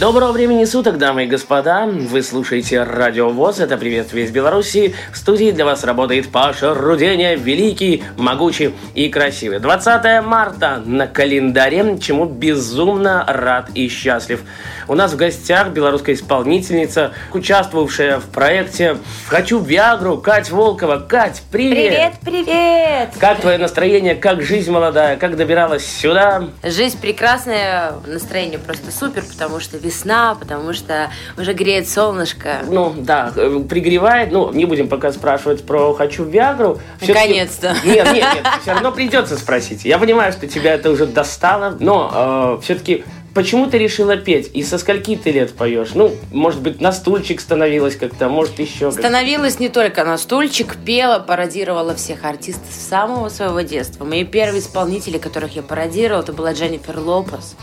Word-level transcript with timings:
Доброго 0.00 0.32
времени 0.32 0.64
суток, 0.64 0.96
дамы 0.96 1.24
и 1.24 1.26
господа. 1.26 1.84
Вы 1.84 2.22
слушаете 2.22 2.84
Радио 2.84 3.28
ВОЗ. 3.28 3.60
Это 3.60 3.76
«Приветствие 3.76 4.24
из 4.24 4.30
Беларуси». 4.30 4.94
В 5.12 5.18
студии 5.18 5.50
для 5.50 5.66
вас 5.66 5.84
работает 5.84 6.30
Паша 6.30 6.72
Руденя, 6.72 7.34
великий, 7.34 8.02
могучий 8.16 8.74
и 8.94 9.10
красивый. 9.10 9.58
20 9.58 10.24
марта 10.24 10.82
на 10.86 11.06
календаре, 11.06 11.98
чему 12.00 12.24
безумно 12.24 13.26
рад 13.28 13.68
и 13.74 13.90
счастлив. 13.90 14.40
У 14.88 14.94
нас 14.94 15.12
в 15.12 15.16
гостях 15.16 15.68
белорусская 15.68 16.14
исполнительница, 16.14 17.12
участвовавшая 17.34 18.20
в 18.20 18.24
проекте 18.30 18.96
«Хочу 19.28 19.60
Виагру» 19.60 20.16
Кать 20.16 20.50
Волкова. 20.50 21.04
Кать, 21.06 21.42
привет! 21.52 22.14
Привет, 22.24 22.46
привет! 22.46 23.10
Как 23.18 23.42
твое 23.42 23.58
настроение, 23.58 24.14
как 24.14 24.40
жизнь 24.40 24.70
молодая, 24.70 25.18
как 25.18 25.36
добиралась 25.36 25.84
сюда? 25.84 26.48
Жизнь 26.62 26.98
прекрасная, 26.98 27.92
настроение 28.06 28.58
просто 28.58 28.90
супер, 28.90 29.24
потому 29.30 29.60
что 29.60 29.76
весна, 29.76 29.89
потому 30.34 30.72
что 30.72 31.10
уже 31.36 31.52
греет 31.52 31.88
солнышко. 31.88 32.60
Ну, 32.68 32.94
да, 32.96 33.32
э, 33.34 33.62
пригревает. 33.68 34.32
Ну, 34.32 34.52
не 34.52 34.64
будем 34.64 34.88
пока 34.88 35.12
спрашивать 35.12 35.64
про 35.66 35.92
«хочу 35.94 36.24
Виагру». 36.24 36.78
Всё-таки- 37.00 37.12
Наконец-то. 37.12 37.74
Нет, 37.84 38.04
нет, 38.12 38.14
нет, 38.34 38.46
все 38.62 38.72
равно 38.72 38.92
придется 38.92 39.36
спросить. 39.36 39.84
Я 39.84 39.98
понимаю, 39.98 40.32
что 40.32 40.46
тебя 40.46 40.74
это 40.74 40.90
уже 40.90 41.06
достало, 41.06 41.76
но 41.80 42.58
все-таки 42.62 43.04
почему 43.34 43.66
ты 43.68 43.78
решила 43.78 44.16
петь? 44.16 44.50
И 44.54 44.62
со 44.62 44.78
скольки 44.78 45.16
ты 45.16 45.30
лет 45.32 45.52
поешь? 45.54 45.90
Ну, 45.94 46.12
может 46.32 46.60
быть, 46.60 46.80
на 46.80 46.92
стульчик 46.92 47.40
становилась 47.40 47.96
как-то, 47.96 48.28
может, 48.28 48.58
еще 48.58 48.90
Становилась 48.90 49.58
не 49.58 49.68
только 49.68 50.04
на 50.04 50.18
стульчик, 50.18 50.76
пела, 50.84 51.18
пародировала 51.18 51.94
всех 51.94 52.24
артистов 52.24 52.70
с 52.70 52.88
самого 52.88 53.28
своего 53.28 53.60
детства. 53.60 54.04
Мои 54.04 54.24
первые 54.24 54.60
исполнители, 54.60 55.18
которых 55.18 55.56
я 55.56 55.62
пародировала, 55.62 56.22
это 56.22 56.32
была 56.32 56.52
Дженнифер 56.52 56.98
Лопес, 56.98 57.56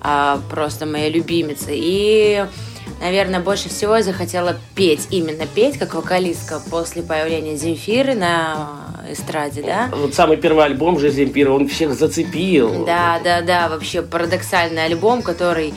а, 0.00 0.40
просто 0.50 0.86
моя 0.86 1.08
любимица. 1.08 1.70
И, 1.70 2.44
наверное, 3.02 3.40
больше 3.40 3.68
всего 3.68 3.96
я 3.96 4.02
захотела 4.02 4.56
петь, 4.74 5.08
именно 5.10 5.44
петь, 5.46 5.76
как 5.78 5.94
вокалистка 5.94 6.60
после 6.70 7.02
появления 7.02 7.56
Земфиры 7.56 8.14
на 8.14 8.68
эстраде, 9.10 9.62
да? 9.62 9.90
Вот 9.92 10.14
самый 10.14 10.36
первый 10.36 10.64
альбом 10.64 10.98
же 10.98 11.10
Земфира, 11.10 11.50
он 11.50 11.68
всех 11.68 11.94
зацепил. 11.94 12.86
Да, 12.86 13.20
да, 13.22 13.42
да, 13.42 13.68
вообще 13.68 14.02
парадоксальный 14.02 14.84
альбом, 14.84 15.22
который 15.22 15.74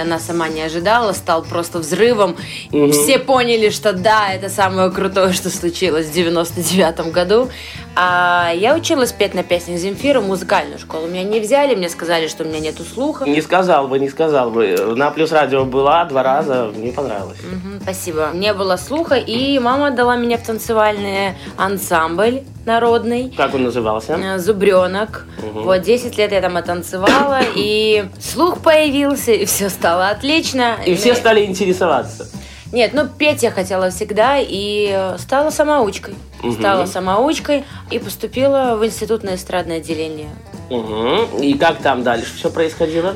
она 0.00 0.18
сама 0.18 0.48
не 0.48 0.62
ожидала, 0.62 1.12
стал 1.12 1.42
просто 1.42 1.78
взрывом. 1.78 2.36
Мгм. 2.70 2.92
Все 2.92 3.18
поняли, 3.18 3.70
что 3.70 3.92
да, 3.92 4.32
это 4.32 4.48
самое 4.48 4.90
крутое, 4.90 5.32
что 5.32 5.50
случилось 5.50 6.06
в 6.06 6.12
99 6.12 7.12
году. 7.12 7.48
А 7.96 8.50
я 8.54 8.74
училась 8.74 9.12
петь 9.12 9.34
на 9.34 9.44
песнях 9.44 9.78
Земфира 9.78 10.20
в 10.20 10.26
музыкальную 10.26 10.78
школу. 10.78 11.06
Меня 11.06 11.22
не 11.22 11.38
взяли, 11.40 11.74
мне 11.74 11.88
сказали, 11.88 12.26
что 12.26 12.42
у 12.42 12.46
меня 12.46 12.58
нету 12.58 12.82
слуха. 12.82 13.24
Не 13.24 13.40
сказал 13.40 13.86
бы, 13.86 13.98
не 13.98 14.08
сказал 14.08 14.50
бы. 14.50 14.94
На 14.96 15.10
Плюс 15.10 15.30
Радио 15.30 15.64
была 15.64 16.04
два 16.04 16.22
раза, 16.22 16.72
мне 16.74 16.90
понравилось. 16.92 17.38
Мгм, 17.42 17.80
спасибо. 17.82 18.30
Не 18.34 18.52
было 18.52 18.76
слуха, 18.76 19.14
и 19.14 19.58
мама 19.58 19.88
отдала 19.88 20.16
меня 20.16 20.38
в 20.38 20.42
танцевальный 20.42 21.34
ансамбль 21.56 22.42
народный. 22.66 23.30
Как 23.36 23.54
он 23.54 23.64
назывался? 23.64 24.14
Э, 24.14 24.38
Зубренок. 24.38 25.26
Мгм. 25.42 25.62
Вот 25.64 25.82
10 25.82 26.16
лет 26.18 26.32
я 26.32 26.40
там 26.40 26.56
отанцевала, 26.56 27.40
и 27.54 28.04
слух 28.20 28.60
появился, 28.60 29.32
и 29.32 29.44
все 29.44 29.68
стало 29.68 30.08
отлично. 30.08 30.76
И 30.84 30.94
все 30.94 31.14
стали 31.14 31.44
интересоваться. 31.44 32.26
Нет, 32.72 32.90
ну 32.92 33.06
петь 33.06 33.42
я 33.44 33.52
хотела 33.52 33.90
всегда, 33.90 34.38
и 34.40 35.14
стала 35.18 35.50
самоучкой. 35.50 36.14
Мгм. 36.42 36.52
Стала 36.54 36.86
самоучкой 36.86 37.64
и 37.90 37.98
поступила 37.98 38.76
в 38.76 38.84
институт 38.84 39.22
на 39.22 39.36
эстрадное 39.36 39.76
отделение. 39.78 40.30
Угу. 40.70 41.40
И 41.40 41.54
как 41.54 41.78
там 41.78 42.02
дальше 42.02 42.34
все 42.36 42.50
происходило? 42.50 43.14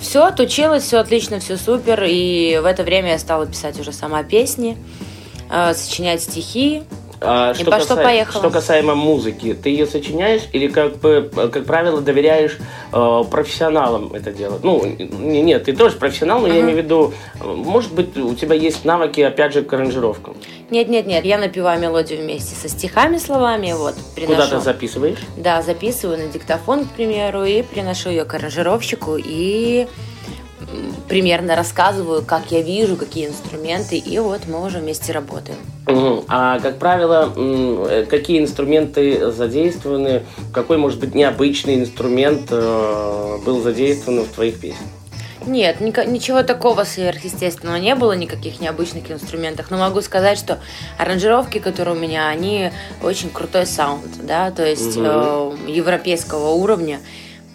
все, 0.00 0.24
отучилась, 0.24 0.82
все 0.82 0.98
отлично, 0.98 1.40
все 1.40 1.56
супер. 1.56 2.04
И 2.06 2.58
в 2.62 2.66
это 2.66 2.82
время 2.82 3.12
я 3.12 3.18
стала 3.18 3.46
писать 3.46 3.78
уже 3.80 3.92
сама 3.92 4.22
песни, 4.22 4.76
э, 5.50 5.72
сочинять 5.74 6.22
стихи. 6.22 6.82
А, 7.22 7.52
И 7.52 7.64
пошло, 7.64 7.96
поехало. 7.96 8.42
Что 8.42 8.50
касаемо 8.50 8.94
музыки, 8.94 9.54
ты 9.54 9.68
ее 9.70 9.86
сочиняешь 9.86 10.42
или, 10.52 10.68
как 10.68 10.96
бы, 10.96 11.30
как 11.52 11.66
правило, 11.66 12.00
доверяешь 12.00 12.56
э, 12.92 13.22
профессионалам 13.30 14.14
это 14.14 14.32
делать? 14.32 14.64
Ну, 14.64 14.84
не- 14.86 15.42
нет, 15.42 15.64
ты 15.64 15.74
тоже 15.74 15.96
профессионал, 15.96 16.40
но 16.40 16.48
я 16.48 16.60
имею 16.60 16.76
в 16.76 16.82
виду, 16.82 17.12
может 17.44 17.92
быть, 17.92 18.16
у 18.16 18.34
тебя 18.34 18.54
есть 18.54 18.84
навыки, 18.86 19.20
опять 19.20 19.52
же, 19.52 19.62
к 19.62 19.72
аранжировкам. 19.72 20.34
Нет, 20.70 20.88
нет, 20.88 21.06
нет, 21.06 21.24
я 21.24 21.36
напеваю 21.36 21.78
мелодию 21.80 22.20
вместе 22.22 22.54
со 22.54 22.68
стихами, 22.68 23.18
словами, 23.18 23.72
вот, 23.76 23.94
приношу. 24.14 24.34
Куда 24.42 24.46
ты 24.46 24.60
записываешь? 24.60 25.18
Да, 25.36 25.60
записываю 25.62 26.18
на 26.18 26.26
диктофон, 26.32 26.86
к 26.86 26.90
примеру, 26.92 27.44
и 27.44 27.62
приношу 27.62 28.08
ее 28.10 28.24
к 28.24 28.32
аранжировщику 28.34 29.16
и 29.18 29.86
примерно 31.08 31.56
рассказываю, 31.56 32.22
как 32.22 32.50
я 32.50 32.62
вижу, 32.62 32.96
какие 32.96 33.26
инструменты, 33.26 33.96
и 33.96 34.18
вот 34.18 34.42
мы 34.46 34.64
уже 34.64 34.78
вместе 34.78 35.12
работаем. 35.12 35.58
А, 36.28 36.60
как 36.60 36.78
правило, 36.78 37.32
э, 37.36 38.06
какие 38.08 38.40
инструменты 38.40 39.30
задействованы? 39.32 40.22
Какой, 40.52 40.76
может 40.78 41.00
быть, 41.00 41.14
необычный 41.14 41.76
инструмент 41.76 42.46
э, 42.50 43.38
был 43.44 43.60
задействован 43.60 44.24
в 44.24 44.28
твоих 44.28 44.60
песнях? 44.60 44.86
Нет, 45.46 45.80
ничего 45.80 46.42
такого 46.42 46.84
сверхъестественного 46.84 47.76
не 47.76 47.94
было, 47.94 48.12
никаких 48.12 48.60
необычных 48.60 49.10
инструментах. 49.10 49.70
Но 49.70 49.78
могу 49.78 50.02
сказать, 50.02 50.38
что 50.38 50.58
аранжировки, 50.98 51.58
которые 51.58 51.96
у 51.96 51.98
меня, 51.98 52.28
они 52.28 52.70
очень 53.02 53.30
крутой 53.30 53.66
саунд, 53.66 54.04
да, 54.22 54.50
то 54.50 54.66
есть 54.66 54.96
Мгм. 54.96 55.06
э, 55.06 55.52
европейского 55.68 56.50
уровня. 56.50 57.00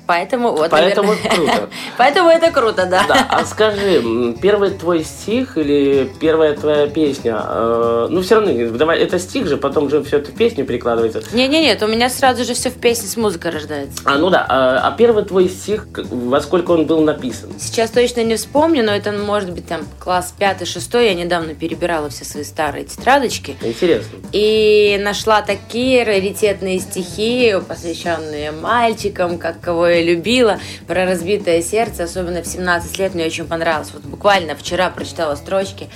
Поэтому 0.08 0.52
вот, 0.52 0.70
Поэтому 0.70 1.14
наверное, 1.14 1.36
круто. 1.36 1.70
Поэтому 1.98 2.30
это 2.30 2.52
круто, 2.52 2.86
да. 2.86 3.06
Да, 3.08 3.28
а 3.30 3.46
скажи, 3.46 4.36
первый 4.42 4.72
твой 4.72 5.04
стих 5.04 5.58
или 5.58 6.12
первая 6.20 6.56
твоя 6.56 6.88
песня, 6.88 7.42
э, 7.48 8.08
ну 8.10 8.22
все 8.22 8.36
равно, 8.36 8.78
давай, 8.78 9.00
это 9.00 9.20
стих 9.20 9.48
же, 9.48 9.58
потом 9.58 9.90
же 9.90 10.04
все 10.04 10.18
это 10.18 10.32
в 10.32 10.36
песню 10.36 10.66
перекладывается. 10.66 11.24
Не-не-нет, 11.34 11.82
у 11.82 11.88
меня 11.88 12.10
сразу 12.10 12.44
же 12.46 12.54
все 12.54 12.70
в 12.70 12.76
песне 12.76 13.08
с 13.08 13.18
музыкой 13.18 13.52
рождается. 13.52 14.02
А, 14.06 14.18
ну 14.18 14.30
да, 14.30 14.46
а, 14.48 14.88
а 14.88 14.92
первый 14.92 15.24
твой 15.24 15.50
стих, 15.50 15.88
во 15.96 16.42
сколько 16.42 16.72
он 16.72 16.86
был 16.86 17.02
написан? 17.02 17.50
Сейчас 17.58 17.90
точно 17.90 18.24
не 18.24 18.36
вспомню, 18.36 18.84
но 18.84 18.92
это 18.92 19.12
может 19.12 19.52
быть 19.52 19.68
там 19.68 19.82
класс 20.00 20.34
пятый, 20.38 20.66
шестой. 20.66 21.06
Я 21.06 21.14
недавно 21.14 21.56
перебирала 21.56 22.10
все 22.10 22.26
свои 22.26 22.44
старые 22.44 22.86
тетрадочки. 22.86 23.56
Интересно. 23.62 24.18
И 24.32 25.00
нашла 25.02 25.42
такие 25.42 26.04
раритетные 26.04 26.80
стихи, 26.80 27.56
посвященные 27.68 28.52
мальчикам, 28.52 29.38
как 29.38 29.60
кого 29.62 29.88
я 29.96 30.04
любила, 30.04 30.60
про 30.88 31.06
разбитое 31.06 31.62
сердце, 31.62 32.04
особенно 32.04 32.42
в 32.42 32.48
17 32.48 32.98
лет 33.00 33.16
мне 33.16 33.26
очень 33.26 33.46
понравилось. 33.46 33.90
Вот 33.94 34.04
буквально 34.04 34.56
вчера 34.56 34.90
прочитала 34.90 35.36
строчки. 35.36 35.90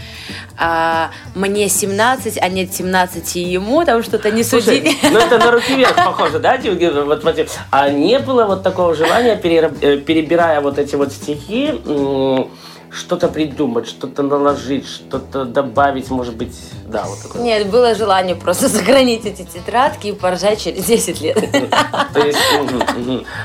а, 0.58 1.12
мне 1.36 1.70
17, 1.70 2.38
а 2.42 2.50
нет 2.50 2.74
17 2.74 3.36
и 3.36 3.42
ему, 3.42 3.86
там 3.86 4.04
что-то 4.04 4.32
не 4.32 4.44
Слушай, 4.44 4.78
судить. 4.78 4.98
ну 5.04 5.20
это 5.20 5.38
на 5.38 5.52
руки 5.52 5.76
вверх 5.76 5.96
похоже, 5.96 6.40
да? 6.40 6.58
Вот, 6.58 7.24
вот, 7.24 7.50
а 7.72 7.90
не 7.90 8.20
было 8.20 8.46
вот 8.46 8.64
такого 8.64 8.96
желания, 8.96 9.36
э, 9.36 9.98
перебирая 9.98 10.62
вот 10.62 10.80
эти 10.80 10.96
вот 10.96 11.12
стихи, 11.14 11.74
что-то 12.92 13.28
придумать, 13.28 13.88
что-то 13.88 14.24
наложить, 14.24 14.88
что-то 14.88 15.46
добавить, 15.46 16.10
может 16.10 16.36
быть, 16.36 16.56
да, 16.88 17.04
вот 17.06 17.22
такое. 17.22 17.42
Нет, 17.42 17.70
было 17.70 17.96
желание 17.96 18.36
просто 18.36 18.70
сохранить 18.78 19.26
эти 19.26 19.44
тетрадки 19.44 20.08
и 20.08 20.12
поржать 20.12 20.62
через 20.62 20.86
10 20.86 21.22
лет. 21.22 21.36
То 22.14 22.20
есть, 22.20 22.40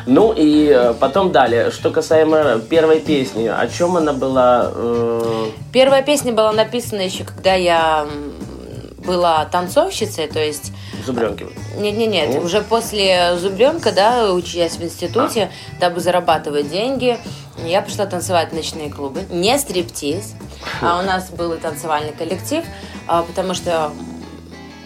ну 0.07 0.33
и 0.37 0.69
э, 0.69 0.95
потом 0.95 1.33
далее, 1.33 1.71
что 1.71 1.91
касаемо 1.91 2.59
первой 2.59 3.01
песни, 3.01 3.47
о 3.47 3.67
чем 3.69 3.97
она 3.97 4.13
была? 4.13 4.71
э, 4.75 5.47
Первая 5.73 6.03
песня 6.03 6.33
была 6.33 6.53
написана 6.53 7.03
еще, 7.03 7.25
когда 7.25 7.55
я 7.55 8.07
была 9.05 9.45
танцовщицей, 9.45 10.29
то 10.29 10.43
есть 10.43 10.73
Зубренки. 11.05 11.47
Нет, 11.77 11.97
нет, 11.97 12.11
нет. 12.11 12.31
Ну. 12.33 12.41
Уже 12.41 12.63
после 12.63 13.37
зубренка, 13.37 13.93
да, 13.93 14.33
учась 14.33 14.77
в 14.77 14.83
институте, 14.83 15.51
дабы 15.79 16.01
зарабатывать 16.01 16.71
деньги, 16.71 17.19
я 17.71 17.83
пошла 17.83 18.07
танцевать 18.07 18.51
в 18.51 18.55
ночные 18.55 18.91
клубы. 18.91 19.25
Не 19.31 19.59
стриптиз, 19.59 20.35
а 20.81 21.01
у 21.01 21.03
нас 21.03 21.31
был 21.31 21.53
и 21.53 21.59
танцевальный 21.59 22.13
коллектив, 22.13 22.65
а, 23.07 23.23
потому 23.23 23.55
что 23.55 23.93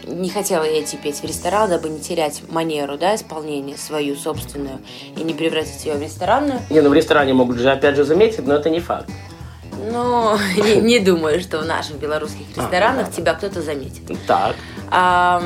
не 0.09 0.31
хотела 0.31 0.65
я 0.65 0.83
идти 0.83 0.97
петь 0.97 1.21
в 1.21 1.25
ресторан, 1.25 1.69
дабы 1.69 1.89
не 1.89 2.01
терять 2.01 2.43
манеру, 2.51 2.97
да, 2.97 3.15
исполнения 3.15 3.77
свою 3.77 4.17
собственную 4.17 4.79
и 5.17 5.23
не 5.23 5.35
превратить 5.35 5.85
ее 5.85 5.95
в 5.95 6.03
ресторанную. 6.03 6.61
Не, 6.71 6.81
ну 6.81 6.89
в 6.91 6.95
ресторане 6.95 7.35
могут 7.35 7.59
же 7.59 7.71
опять 7.71 7.97
же 7.97 8.05
заметить, 8.05 8.47
но 8.47 8.55
это 8.55 8.71
не 8.71 8.81
факт. 8.81 9.11
Но 9.91 10.39
не, 10.57 10.77
не 10.77 10.99
думаю, 10.99 11.41
что 11.41 11.59
в 11.59 11.67
наших 11.67 11.97
белорусских 11.97 12.47
ресторанах 12.57 13.13
тебя 13.13 13.35
кто-то 13.35 13.63
заметит. 13.63 14.03
Так. 14.27 14.57
А, 14.91 15.43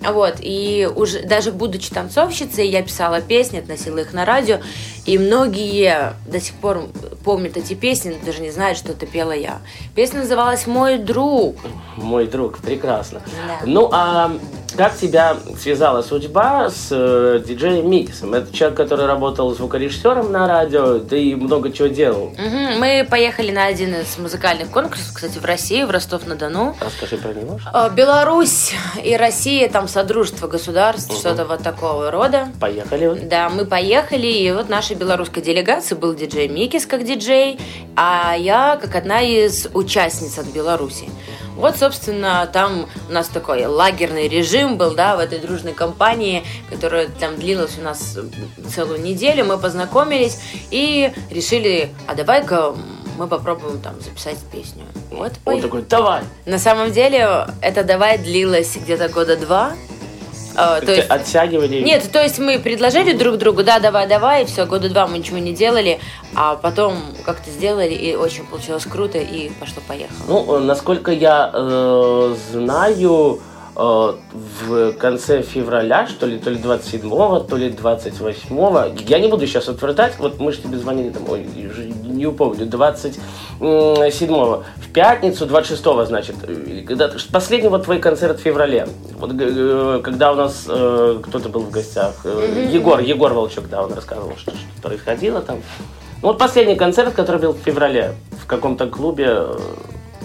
Вот, 0.00 0.36
и 0.40 0.88
уже 0.94 1.22
даже 1.22 1.52
будучи 1.52 1.90
танцовщицей, 1.90 2.68
я 2.68 2.82
писала 2.82 3.20
песни, 3.20 3.58
относила 3.58 3.98
их 3.98 4.12
на 4.12 4.24
радио, 4.24 4.60
и 5.04 5.18
многие 5.18 6.14
до 6.26 6.40
сих 6.40 6.54
пор 6.54 6.88
помнят 7.24 7.56
эти 7.56 7.74
песни, 7.74 8.16
даже 8.24 8.42
не 8.42 8.50
знают, 8.50 8.78
что 8.78 8.92
это 8.92 9.06
пела 9.06 9.32
я. 9.32 9.60
Песня 9.94 10.20
называлась 10.20 10.66
«Мой 10.66 10.98
друг». 10.98 11.56
Мой 11.96 12.26
друг, 12.26 12.58
прекрасно. 12.58 13.22
Да. 13.48 13.66
Ну, 13.66 13.88
а 13.92 14.32
как 14.76 14.96
тебя 14.96 15.36
связала 15.58 16.02
судьба 16.02 16.70
с 16.70 16.88
э, 16.90 17.42
диджеем 17.46 17.90
Микисом? 17.90 18.34
Это 18.34 18.52
человек, 18.54 18.76
который 18.76 19.06
работал 19.06 19.54
звукорежиссером 19.54 20.30
на 20.30 20.46
радио, 20.46 20.98
да 20.98 21.16
и 21.16 21.34
много 21.34 21.72
чего 21.72 21.88
делал. 21.88 22.32
Мгм, 22.38 22.78
Мы 22.78 23.06
поехали 23.08 23.50
на 23.50 23.64
один 23.66 23.94
из 23.94 24.18
музыкальных 24.18 24.70
конкурсов, 24.70 25.12
кстати, 25.14 25.38
в 25.38 25.44
России, 25.44 25.82
в 25.82 25.90
Ростов-на-Дону. 25.90 26.76
Расскажи 26.80 27.16
про 27.16 27.32
него. 27.32 27.58
А, 27.72 27.88
Беларусь 27.88 28.72
и 29.02 29.16
Россия, 29.16 29.68
там 29.68 29.88
содружество 29.88 30.46
государств, 30.46 31.16
что-то 31.18 31.44
вот 31.44 31.62
такого 31.62 32.10
рода. 32.10 32.48
Поехали. 32.60 33.18
Да, 33.24 33.48
мы 33.48 33.64
поехали, 33.64 34.26
и 34.26 34.52
вот 34.52 34.68
нашей 34.68 34.96
белорусской 34.96 35.42
делегации 35.42 35.94
был 35.94 36.14
диджей 36.14 36.48
Микис 36.48 36.86
как 36.86 37.04
диджей, 37.04 37.58
а 37.96 38.34
я 38.36 38.78
как 38.80 38.94
одна 38.94 39.22
из 39.22 39.68
участниц 39.72 40.38
от 40.38 40.46
Беларуси. 40.46 41.08
Вот, 41.56 41.76
собственно, 41.76 42.48
там 42.52 42.86
у 43.08 43.12
нас 43.12 43.28
такой 43.28 43.64
лагерный 43.66 44.28
режим 44.28 44.76
был, 44.76 44.94
да, 44.94 45.16
в 45.16 45.20
этой 45.20 45.38
дружной 45.38 45.72
компании, 45.72 46.44
которая 46.70 47.08
там 47.08 47.36
длилась 47.36 47.78
у 47.78 47.82
нас 47.82 48.18
целую 48.74 49.00
неделю. 49.00 49.44
Мы 49.44 49.58
познакомились 49.58 50.38
и 50.70 51.12
решили, 51.30 51.90
а 52.06 52.14
давай-ка 52.14 52.74
мы 53.16 53.26
попробуем 53.26 53.80
там 53.80 54.00
записать 54.00 54.38
песню. 54.52 54.84
Вот, 55.10 55.32
Он 55.46 55.60
такой, 55.60 55.82
давай. 55.82 56.22
На 56.44 56.58
самом 56.58 56.92
деле, 56.92 57.46
это 57.62 57.82
давай 57.82 58.18
длилось 58.18 58.76
где-то 58.76 59.08
года 59.08 59.36
два. 59.36 59.72
А, 60.56 60.80
то 60.80 60.86
Ты 60.86 60.92
есть 60.92 61.10
оттягивали. 61.10 61.82
нет, 61.82 62.10
то 62.10 62.22
есть 62.22 62.38
мы 62.38 62.58
предложили 62.58 63.12
друг 63.12 63.36
другу, 63.36 63.62
да, 63.62 63.78
давай, 63.78 64.06
давай, 64.08 64.42
и 64.42 64.46
все, 64.46 64.66
года 64.66 64.88
два 64.88 65.06
мы 65.06 65.18
ничего 65.18 65.38
не 65.38 65.52
делали, 65.52 66.00
а 66.34 66.56
потом 66.56 66.96
как-то 67.24 67.50
сделали, 67.50 67.92
и 67.94 68.14
очень 68.14 68.46
получилось 68.46 68.84
круто, 68.84 69.18
и 69.18 69.50
пошло-поехало. 69.60 70.16
Ну, 70.28 70.56
э, 70.56 70.60
насколько 70.60 71.12
я 71.12 71.50
э, 71.52 72.34
знаю, 72.52 73.40
э, 73.40 73.55
в 73.76 74.92
конце 74.94 75.42
февраля, 75.42 76.06
что 76.06 76.26
ли, 76.26 76.38
то 76.38 76.50
ли 76.50 76.56
27-го, 76.58 77.40
то 77.40 77.56
ли 77.56 77.68
28-го, 77.70 78.94
я 79.06 79.18
не 79.18 79.28
буду 79.28 79.46
сейчас 79.46 79.68
утверждать, 79.68 80.14
вот 80.18 80.40
мы 80.40 80.52
же 80.52 80.58
тебе 80.62 80.78
звонили 80.78 81.10
там, 81.10 81.22
ой, 81.28 81.46
уже 81.70 81.84
не 81.84 82.26
упомню, 82.26 82.66
27-го, 83.60 84.64
в 84.76 84.92
пятницу, 84.92 85.46
26-го, 85.46 86.04
значит, 86.04 86.36
когда 86.86 87.10
последний 87.32 87.68
вот 87.68 87.84
твой 87.84 87.98
концерт 87.98 88.38
в 88.38 88.42
феврале, 88.42 88.88
вот, 89.18 89.32
г- 89.32 90.00
когда 90.02 90.32
у 90.32 90.36
нас 90.36 90.64
э, 90.68 91.18
кто-то 91.22 91.48
был 91.48 91.60
в 91.60 91.70
гостях, 91.70 92.14
э, 92.24 92.68
Егор, 92.72 93.00
Егор 93.00 93.32
Волчок, 93.32 93.68
да, 93.68 93.82
он 93.82 93.92
рассказывал, 93.92 94.32
что, 94.36 94.52
что 94.52 94.88
происходило 94.88 95.40
там. 95.40 95.56
Ну, 96.22 96.28
вот 96.28 96.38
последний 96.38 96.76
концерт, 96.76 97.12
который 97.14 97.40
был 97.40 97.52
в 97.52 97.58
феврале 97.58 98.14
в 98.42 98.46
каком-то 98.46 98.86
клубе, 98.86 99.26
э, 99.28 99.58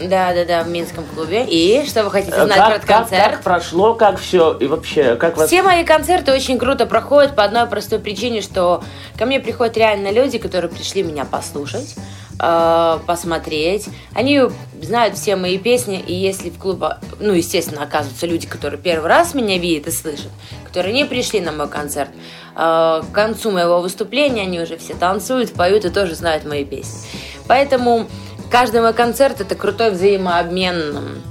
Да, 0.02 0.34
да, 0.34 0.46
да, 0.46 0.64
в 0.64 0.70
Минском 0.70 1.06
клубе. 1.14 1.46
И 1.48 1.86
что 1.88 2.04
вы 2.04 2.12
хотите 2.12 2.34
Э, 2.36 2.46
знать 2.46 2.58
как, 2.58 2.66
про 2.68 2.76
этот 2.76 2.88
как- 2.88 2.98
концерт? 3.10 3.32
как 3.36 3.42
прошло, 3.44 3.94
как 3.94 4.20
все, 4.20 4.54
и 4.58 4.68
вообще, 4.68 5.16
как 5.16 5.38
вас... 5.38 5.48
Все 5.48 5.62
мои 5.62 5.84
концерты 5.84 6.32
очень 6.34 6.58
круто 6.58 6.86
проходят 6.86 7.36
по 7.36 7.44
одной 7.44 7.68
простой 7.68 8.00
причине, 8.00 8.42
что 8.42 8.84
ко 9.18 9.26
мне 9.26 9.40
приходят 9.40 9.78
реально 9.78 10.12
люди, 10.12 10.38
которые 10.40 10.72
пришли 10.72 11.04
меня 11.04 11.26
послушать, 11.26 11.96
э, 12.40 13.00
посмотреть. 13.06 13.88
Они 14.14 14.42
знают 14.82 15.16
все 15.18 15.36
мои 15.36 15.58
песни, 15.60 16.00
и 16.00 16.14
если 16.14 16.50
в 16.50 16.58
клубе, 16.58 16.98
ну, 17.20 17.34
естественно, 17.34 17.84
оказываются 17.84 18.26
люди, 18.26 18.48
которые 18.48 18.80
первый 18.80 19.08
раз 19.08 19.36
меня 19.36 19.58
видят 19.60 19.88
и 19.88 19.92
слышат, 19.92 20.30
которые 20.66 20.94
не 20.94 21.06
пришли 21.06 21.42
на 21.42 21.52
мой 21.52 21.68
концерт, 21.68 22.10
э, 22.56 23.02
к 23.08 23.14
концу 23.14 23.52
моего 23.52 23.82
выступления 23.82 24.42
они 24.44 24.60
уже 24.60 24.78
все 24.78 24.96
танцуют, 24.96 25.54
поют 25.54 25.86
и 25.86 25.90
тоже 25.90 26.16
знают 26.16 26.46
мои 26.46 26.66
песни. 26.66 27.08
Поэтому 27.48 28.08
каждый 28.52 28.82
мой 28.82 28.94
концерт 28.94 29.42
это 29.42 29.56
крутой 29.56 29.92
взаимообмен 29.92 31.22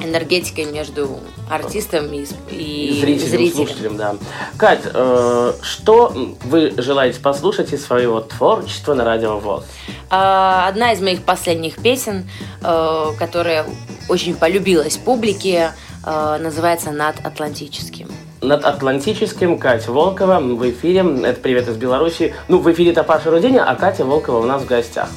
энергетикой 0.00 0.64
между 0.64 1.20
артистом 1.48 2.12
и, 2.12 2.26
и 2.50 3.00
зрителям, 3.00 3.28
зрителем. 3.28 3.52
слушателям, 3.54 3.96
да. 3.96 4.14
Кать, 4.56 4.80
э, 4.92 5.52
что 5.62 6.12
вы 6.44 6.74
желаете 6.76 7.20
послушать 7.20 7.72
из 7.72 7.84
своего 7.86 8.20
творчества 8.20 8.94
на 8.94 9.04
радио 9.04 9.38
ВОЗ? 9.38 9.64
А, 10.10 10.66
Одна 10.66 10.92
из 10.92 11.00
моих 11.00 11.22
последних 11.22 11.76
песен, 11.76 12.28
э, 12.62 13.06
которая 13.18 13.66
очень 14.08 14.34
полюбилась 14.34 14.96
публике, 14.96 15.72
э, 16.04 16.38
называется 16.40 16.90
«Над 16.90 17.24
Атлантическим». 17.24 18.08
Над 18.40 18.64
Атлантическим 18.64 19.58
Катя 19.58 19.92
Волкова 19.92 20.40
в 20.40 20.70
эфире. 20.70 21.04
Это 21.24 21.40
привет 21.40 21.68
из 21.68 21.76
Беларуси. 21.76 22.34
Ну, 22.48 22.58
в 22.58 22.70
эфире 22.72 22.90
это 22.90 23.04
Паша 23.04 23.30
Руденя, 23.30 23.64
а 23.64 23.74
Катя 23.76 24.04
Волкова 24.04 24.38
у 24.38 24.44
нас 24.44 24.62
в 24.62 24.66
гостях. 24.66 25.08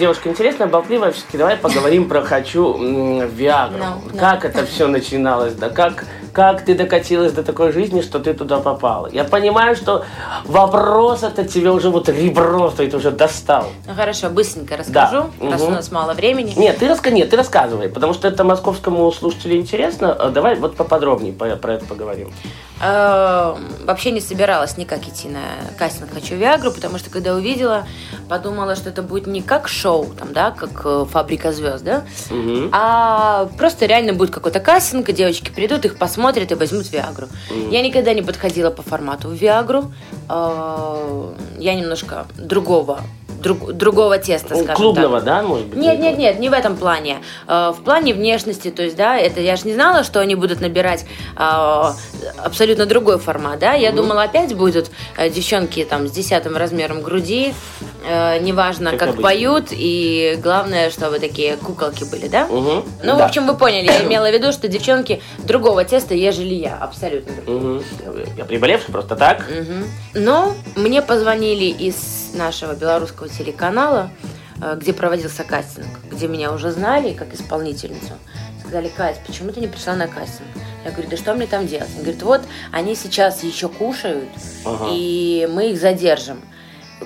Девушка 0.00 0.30
интересная, 0.30 0.66
болтливая, 0.66 1.12
все-таки 1.12 1.36
давай 1.38 1.56
поговорим 1.56 2.08
про 2.08 2.22
«хочу 2.22 2.76
Виагру». 3.26 3.78
Ну, 3.78 3.84
ну. 4.12 4.18
Как 4.18 4.44
это 4.44 4.64
все 4.66 4.88
начиналось, 4.88 5.52
да 5.52 5.68
как, 5.68 6.06
как 6.32 6.64
ты 6.64 6.74
докатилась 6.74 7.32
до 7.32 7.42
такой 7.44 7.70
жизни, 7.70 8.00
что 8.00 8.18
ты 8.18 8.32
туда 8.34 8.58
попала? 8.60 9.08
Я 9.12 9.24
понимаю, 9.24 9.76
что 9.76 10.04
вопрос 10.46 11.22
это 11.22 11.44
тебе 11.44 11.70
уже 11.70 11.90
вот 11.90 12.08
ребро 12.08 12.70
стоит, 12.70 12.94
уже 12.94 13.10
достал. 13.10 13.66
Ну 13.86 13.94
хорошо, 13.94 14.30
быстренько 14.30 14.76
расскажу, 14.76 15.26
Да. 15.40 15.50
раз 15.50 15.60
Мгм. 15.60 15.68
у 15.68 15.74
нас 15.76 15.92
мало 15.92 16.14
времени. 16.14 16.54
Нет, 16.56 16.78
ты, 16.78 16.88
раска... 16.88 17.10
Нет, 17.10 17.28
ты 17.30 17.36
рассказывай, 17.36 17.88
потому 17.88 18.14
что 18.14 18.26
это 18.26 18.42
московскому 18.42 19.12
слушателю 19.12 19.56
интересно. 19.56 20.12
А 20.14 20.30
Давай 20.30 20.54
вот 20.56 20.76
поподробнее 20.76 21.32
по- 21.34 21.56
про 21.56 21.74
это 21.74 21.84
поговорим. 21.84 22.32
Э, 22.80 23.56
Вообще 23.84 24.10
не 24.12 24.20
собиралась 24.20 24.76
никак 24.76 25.06
идти 25.08 25.28
на 25.28 25.40
кастинг 25.78 26.12
«Хочу 26.14 26.36
Виагру», 26.36 26.70
потому 26.70 26.98
что 26.98 27.10
когда 27.10 27.34
увидела, 27.34 27.86
подумала, 28.28 28.76
что 28.76 28.88
это 28.90 29.02
будет 29.02 29.26
не 29.26 29.42
как 29.42 29.66
шоу, 29.68 30.04
там, 30.18 30.32
да, 30.32 30.50
как 30.52 30.82
э, 30.84 31.04
«Фабрика 31.10 31.52
звезд», 31.52 31.82
да, 31.84 32.04
Мгм. 32.30 32.70
а 32.72 33.48
просто 33.58 33.86
реально 33.86 34.12
будет 34.12 34.30
какой-то 34.30 34.60
кастинг, 34.60 35.08
и 35.08 35.12
девочки 35.12 35.50
придут, 35.50 35.84
их 35.84 35.98
посмотрят 35.98 36.52
и 36.52 36.54
возьмут 36.54 36.90
Виагру. 36.92 37.26
Я 37.70 37.82
никогда 37.82 38.14
не 38.14 38.22
подходила 38.22 38.70
по 38.70 38.82
формату 38.82 39.28
в 39.28 39.32
Виагру. 39.34 39.92
Э, 40.28 41.32
Я 41.58 41.74
немножко 41.74 42.26
другого, 42.38 43.00
друг- 43.42 43.72
другого 43.72 44.18
теста, 44.18 44.48
скажем 44.48 44.66
так. 44.66 44.76
Клубного, 44.76 45.20
да, 45.20 45.42
может 45.42 45.66
быть? 45.66 45.78
Нет, 45.78 45.98
нет, 45.98 46.18
нет, 46.18 46.38
не 46.40 46.48
в 46.48 46.52
этом 46.52 46.76
плане. 46.76 47.18
Э, 47.48 47.72
В 47.76 47.82
плане 47.82 48.14
внешности, 48.14 48.70
то 48.70 48.82
есть, 48.82 48.96
да, 48.96 49.16
это 49.16 49.40
я 49.40 49.56
же 49.56 49.66
не 49.66 49.74
знала, 49.74 50.04
что 50.04 50.20
они 50.20 50.34
будут 50.34 50.60
набирать 50.60 51.04
э, 51.36 51.82
абсолютно 52.44 52.86
другой 52.86 53.18
формат, 53.18 53.58
да. 53.60 53.74
Я 53.74 53.92
думала, 53.92 54.22
опять 54.24 54.54
будут 54.54 54.90
э, 55.16 55.30
девчонки 55.30 55.84
там 55.84 56.08
с 56.08 56.10
десятым 56.10 56.56
размером 56.56 57.02
груди, 57.02 57.54
неважно, 58.40 58.90
Как 58.92 58.98
как, 59.00 59.08
обычно. 59.10 59.22
поют, 59.22 59.66
и 59.72 60.38
главное, 60.42 60.90
чтобы 60.90 61.18
такие 61.18 61.56
куколки 61.56 62.04
были, 62.04 62.28
да. 62.28 62.46
Мгм. 62.46 62.84
Ну, 63.02 63.14
в 63.14 63.18
Да. 63.18 63.26
общем, 63.26 63.46
вы 63.46 63.54
поняли, 63.56 63.86
я 63.86 64.02
имела 64.04 64.28
в 64.30 64.32
виду, 64.32 64.52
что 64.52 64.68
девчонки 64.68 65.20
другого 65.38 65.84
теста, 65.84 66.14
ежели 66.14 66.54
я, 66.54 66.76
абсолютно. 66.80 67.32
Мгм. 67.46 67.82
Я 68.38 68.44
приболевший 68.44 68.90
просто 68.92 69.16
так. 69.16 69.44
Мгм. 69.50 69.84
Но 70.14 70.54
мне 70.76 71.02
позвонили 71.02 71.64
из 71.66 72.30
нашего 72.34 72.72
белорусского 72.74 73.19
телеканала, 73.28 74.10
э, 74.62 74.76
где 74.80 74.92
проводился 74.92 75.44
кастинг, 75.44 75.86
где 76.10 76.28
меня 76.28 76.52
уже 76.52 76.70
знали 76.70 77.12
как 77.12 77.34
исполнительницу. 77.34 78.12
Сказали, 78.60 78.88
Кать, 78.88 79.20
почему 79.26 79.52
ты 79.52 79.60
не 79.60 79.66
пришла 79.66 79.94
на 79.96 80.06
кастинг? 80.06 80.46
Я 80.84 80.92
говорю, 80.92 81.08
да 81.10 81.16
что 81.16 81.34
мне 81.34 81.46
там 81.46 81.66
делать? 81.66 81.90
Они 81.94 82.02
говорят, 82.02 82.22
вот 82.22 82.42
они 82.72 82.94
сейчас 82.94 83.42
еще 83.42 83.68
кушают, 83.68 84.28
Ага. 84.64 84.88
и 84.90 85.48
мы 85.50 85.70
их 85.70 85.80
задержим. 85.80 86.40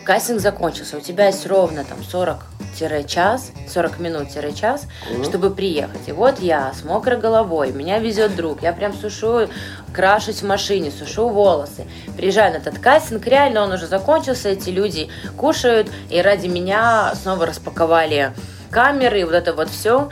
Кастинг 0.03 0.41
закончился, 0.41 0.97
у 0.97 1.01
тебя 1.01 1.27
есть 1.27 1.47
ровно 1.47 1.85
там 1.85 1.99
40-час, 2.01 3.53
40 3.69 3.99
минут-час, 4.01 4.87
чтобы 5.23 5.51
приехать. 5.51 6.09
И 6.09 6.13
вот 6.13 6.41
я 6.41 6.73
с 6.73 6.85
мокрой 6.85 7.19
головой, 7.19 7.73
меня 7.73 7.99
везет 7.99 8.35
друг, 8.35 8.63
я 8.63 8.73
прям 8.73 8.93
сушу, 8.93 9.49
крашусь 9.93 10.43
в 10.43 10.47
машине, 10.47 10.91
сушу 10.91 11.29
волосы. 11.29 11.87
Приезжаю 12.17 12.53
на 12.53 12.57
этот 12.59 12.79
кастинг, 12.79 13.27
реально 13.27 13.63
он 13.63 13.73
уже 13.73 13.87
закончился, 13.87 14.49
эти 14.49 14.71
люди 14.71 15.09
кушают, 15.37 15.89
и 16.11 16.21
ради 16.21 16.49
меня 16.49 17.15
снова 17.15 17.47
распаковали 17.47 18.33
камеры, 18.71 19.21
и 19.21 19.25
вот 19.25 19.35
это 19.35 19.53
вот 19.53 19.71
все. 19.71 20.11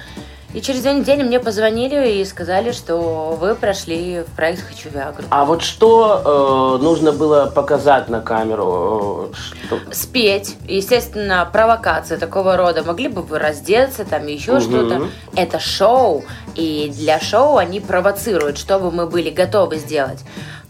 И 0.54 0.60
через 0.60 0.82
две 0.82 0.92
недели 0.92 1.22
мне 1.22 1.40
позвонили 1.40 2.20
и 2.20 2.24
сказали, 2.26 2.72
что 2.72 3.36
вы 3.40 3.54
прошли 3.54 4.20
в 4.20 4.36
проект 4.36 4.62
«Хочу 4.68 4.90
Виагру». 4.90 5.24
А 5.30 5.46
вот 5.46 5.62
что 5.62 6.76
э, 6.78 6.82
нужно 6.82 7.12
было 7.12 7.46
показать 7.46 8.10
на 8.10 8.20
камеру? 8.20 9.30
э, 9.32 9.34
что- 9.66 9.94
спеть, 9.94 10.56
естественно, 10.68 11.48
провокация 11.50 12.18
такого 12.18 12.58
рода. 12.58 12.82
Могли 12.84 13.08
бы 13.08 13.22
вы 13.22 13.38
раздеться, 13.38 14.04
там 14.04 14.26
еще 14.26 14.52
Мгм. 14.52 14.60
что-то. 14.60 15.08
Это 15.36 15.58
шоу, 15.58 16.22
и 16.54 16.92
для 16.94 17.18
шоу 17.18 17.56
они 17.56 17.80
провоцируют, 17.80 18.58
чтобы 18.58 18.90
мы 18.90 19.06
были 19.06 19.30
готовы 19.30 19.76
сделать. 19.78 20.20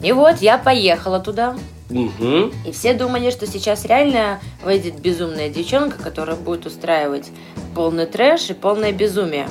И 0.00 0.12
вот 0.12 0.36
я 0.38 0.58
поехала 0.58 1.18
туда, 1.18 1.56
Мгм. 1.90 2.52
и 2.64 2.70
все 2.70 2.94
думали, 2.94 3.30
что 3.32 3.48
сейчас 3.48 3.84
реально 3.84 4.38
выйдет 4.64 5.00
безумная 5.00 5.48
девчонка, 5.48 6.00
которая 6.00 6.36
будет 6.36 6.66
устраивать 6.66 7.30
полный 7.74 8.06
трэш 8.06 8.50
и 8.50 8.54
полное 8.54 8.92
безумие. 8.92 9.48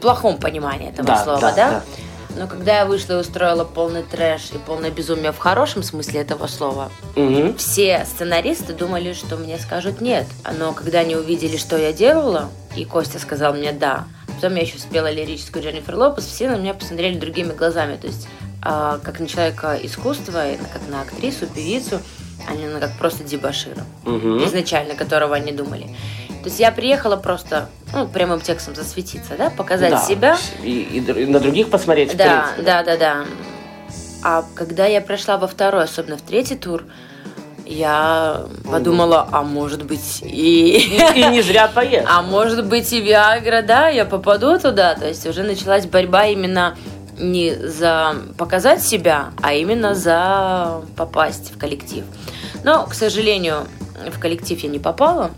Плохом 0.00 0.38
понимании 0.38 0.88
этого 0.88 1.06
Да, 1.06 1.22
слова, 1.24 1.40
да, 1.40 1.52
да? 1.54 1.70
да. 1.70 1.82
Но 2.36 2.46
когда 2.46 2.78
я 2.78 2.86
вышла 2.86 3.14
и 3.14 3.16
устроила 3.16 3.64
полный 3.64 4.02
трэш 4.04 4.50
и 4.52 4.58
полное 4.58 4.90
безумие 4.90 5.32
в 5.32 5.38
хорошем 5.38 5.82
смысле 5.82 6.20
этого 6.20 6.46
слова, 6.46 6.90
Мгм. 7.16 7.56
все 7.56 8.06
сценаристы 8.06 8.72
думали, 8.72 9.12
что 9.14 9.36
мне 9.36 9.58
скажут 9.58 10.00
нет. 10.00 10.26
Но 10.58 10.72
когда 10.72 11.00
они 11.00 11.16
увидели, 11.16 11.56
что 11.56 11.76
я 11.76 11.92
делала, 11.92 12.48
и 12.76 12.84
Костя 12.84 13.18
сказал 13.18 13.52
мне 13.54 13.72
да, 13.72 14.04
потом 14.36 14.54
я 14.54 14.62
еще 14.62 14.78
спела 14.78 15.10
лирическую 15.10 15.62
Дженнифер 15.64 15.96
Лопес, 15.96 16.24
все 16.24 16.48
на 16.48 16.56
меня 16.56 16.72
посмотрели 16.72 17.18
другими 17.18 17.52
глазами. 17.52 17.96
То 17.96 18.06
есть 18.06 18.28
а, 18.62 18.98
как 19.02 19.18
на 19.18 19.26
человека 19.26 19.76
искусства, 19.82 20.50
и 20.52 20.56
как 20.56 20.82
на 20.88 21.00
актрису, 21.02 21.46
певицу, 21.46 22.00
а 22.48 22.54
не 22.54 22.66
на 22.66 22.78
как 22.78 22.92
просто 22.96 23.24
дебашира, 23.24 23.82
Мгм. 24.04 24.44
изначально 24.44 24.94
которого 24.94 25.34
они 25.34 25.50
думали. 25.52 25.88
То 26.42 26.46
есть 26.48 26.58
я 26.58 26.72
приехала 26.72 27.16
просто 27.16 27.68
ну, 27.92 28.06
прямым 28.08 28.40
текстом 28.40 28.74
засветиться, 28.74 29.34
да, 29.36 29.50
показать 29.50 29.90
Да. 29.90 29.98
себя. 30.00 30.36
И, 30.62 30.80
и 30.80 30.98
и 31.00 31.26
на 31.26 31.38
других 31.40 31.70
посмотреть. 31.70 32.14
в 32.14 32.16
Да, 32.16 32.24
принципе. 32.54 32.62
да, 32.62 32.82
да, 32.82 32.96
да. 32.96 33.24
А 34.22 34.44
когда 34.54 34.86
я 34.86 35.00
прошла 35.00 35.36
во 35.38 35.46
второй, 35.46 35.84
особенно 35.84 36.16
в 36.16 36.22
третий 36.22 36.56
тур, 36.56 36.84
я 37.66 38.42
подумала, 38.70 39.28
а 39.30 39.42
может 39.42 39.84
быть 39.84 40.22
и... 40.22 40.78
И 41.14 41.24
не 41.26 41.40
зря 41.42 41.68
поешь. 41.68 42.04
А 42.08 42.22
может 42.22 42.66
быть 42.66 42.92
и 42.92 43.00
Виагра, 43.00 43.62
да, 43.62 43.88
я 43.88 44.04
попаду 44.04 44.58
туда. 44.58 44.94
То 44.94 45.06
есть 45.06 45.26
уже 45.26 45.42
началась 45.42 45.86
борьба 45.86 46.26
именно 46.26 46.76
не 47.18 47.54
за 47.54 48.16
показать 48.38 48.82
себя, 48.82 49.26
а 49.42 49.52
именно 49.52 49.94
за 49.94 50.82
попасть 50.96 51.52
в 51.54 51.58
коллектив. 51.58 52.04
Но, 52.64 52.86
к 52.86 52.94
сожалению, 52.94 53.66
в 54.10 54.18
коллектив 54.18 54.58
я 54.60 54.68
не 54.68 54.78
попала. 54.78 55.30